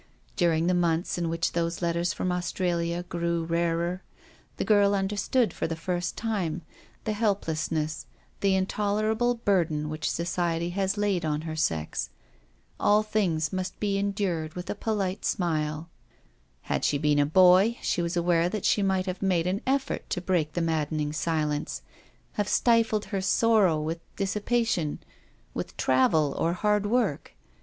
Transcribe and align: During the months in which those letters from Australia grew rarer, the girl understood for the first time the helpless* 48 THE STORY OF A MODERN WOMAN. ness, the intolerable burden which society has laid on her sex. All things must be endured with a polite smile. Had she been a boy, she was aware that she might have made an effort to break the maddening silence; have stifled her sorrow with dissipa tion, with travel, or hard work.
During 0.35 0.65
the 0.65 0.73
months 0.73 1.19
in 1.19 1.29
which 1.29 1.51
those 1.51 1.83
letters 1.83 2.11
from 2.11 2.31
Australia 2.31 3.03
grew 3.03 3.43
rarer, 3.45 4.01
the 4.57 4.65
girl 4.65 4.95
understood 4.95 5.53
for 5.53 5.67
the 5.67 5.75
first 5.75 6.17
time 6.17 6.63
the 7.03 7.13
helpless* 7.13 7.67
48 7.67 7.69
THE 7.69 7.87
STORY 7.89 8.01
OF 8.01 8.01
A 8.01 8.05
MODERN 8.07 8.25
WOMAN. 8.25 8.31
ness, 8.31 8.39
the 8.39 8.55
intolerable 8.95 9.35
burden 9.35 9.89
which 9.89 10.09
society 10.09 10.71
has 10.71 10.97
laid 10.97 11.23
on 11.23 11.41
her 11.41 11.55
sex. 11.55 12.09
All 12.79 13.03
things 13.03 13.53
must 13.53 13.79
be 13.79 13.99
endured 13.99 14.55
with 14.55 14.71
a 14.71 14.73
polite 14.73 15.23
smile. 15.23 15.87
Had 16.63 16.83
she 16.83 16.97
been 16.97 17.19
a 17.19 17.25
boy, 17.27 17.77
she 17.83 18.01
was 18.01 18.17
aware 18.17 18.49
that 18.49 18.65
she 18.65 18.81
might 18.81 19.05
have 19.05 19.21
made 19.21 19.45
an 19.45 19.61
effort 19.67 20.09
to 20.09 20.19
break 20.19 20.53
the 20.53 20.61
maddening 20.61 21.13
silence; 21.13 21.83
have 22.31 22.47
stifled 22.47 23.05
her 23.13 23.21
sorrow 23.21 23.79
with 23.79 23.99
dissipa 24.15 24.65
tion, 24.65 24.97
with 25.53 25.77
travel, 25.77 26.33
or 26.39 26.53
hard 26.53 26.87
work. 26.87 27.35